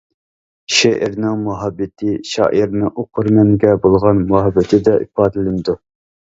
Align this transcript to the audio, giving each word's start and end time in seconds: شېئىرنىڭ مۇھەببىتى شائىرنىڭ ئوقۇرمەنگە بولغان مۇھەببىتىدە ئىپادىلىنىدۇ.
شېئىرنىڭ 0.75 1.43
مۇھەببىتى 1.49 2.13
شائىرنىڭ 2.29 2.89
ئوقۇرمەنگە 3.03 3.75
بولغان 3.85 4.23
مۇھەببىتىدە 4.33 4.97
ئىپادىلىنىدۇ. 5.05 5.79